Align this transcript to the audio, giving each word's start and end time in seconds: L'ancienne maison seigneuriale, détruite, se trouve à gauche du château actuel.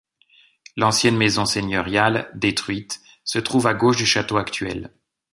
L'ancienne 0.77 1.15
maison 1.15 1.45
seigneuriale, 1.45 2.31
détruite, 2.33 3.01
se 3.23 3.37
trouve 3.37 3.67
à 3.67 3.75
gauche 3.75 3.97
du 3.97 4.07
château 4.07 4.37
actuel. 4.37 4.91